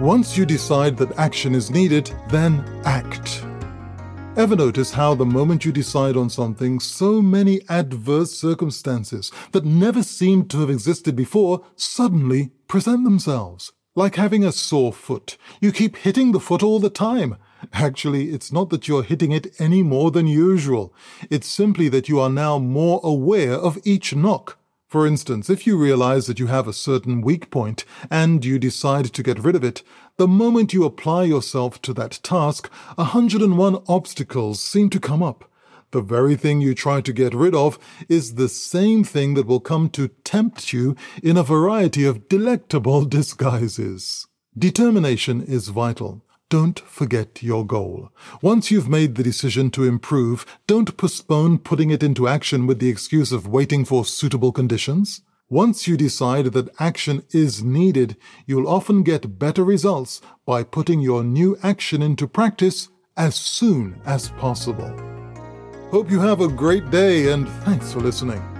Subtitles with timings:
[0.00, 3.44] Once you decide that action is needed, then act.
[4.36, 10.02] Ever notice how the moment you decide on something, so many adverse circumstances that never
[10.02, 13.72] seemed to have existed before suddenly present themselves?
[13.94, 15.36] Like having a sore foot.
[15.60, 17.36] You keep hitting the foot all the time.
[17.72, 20.92] Actually, it's not that you're hitting it any more than usual.
[21.30, 24.58] It's simply that you are now more aware of each knock.
[24.94, 29.06] For instance, if you realize that you have a certain weak point and you decide
[29.06, 29.82] to get rid of it,
[30.18, 35.50] the moment you apply yourself to that task, 101 obstacles seem to come up.
[35.90, 37.76] The very thing you try to get rid of
[38.08, 43.04] is the same thing that will come to tempt you in a variety of delectable
[43.18, 44.28] disguises.
[44.56, 46.22] Determination is vital.
[46.54, 48.10] Don't forget your goal.
[48.40, 52.88] Once you've made the decision to improve, don't postpone putting it into action with the
[52.88, 55.22] excuse of waiting for suitable conditions.
[55.48, 61.24] Once you decide that action is needed, you'll often get better results by putting your
[61.24, 64.96] new action into practice as soon as possible.
[65.90, 68.53] Hope you have a great day and thanks for listening.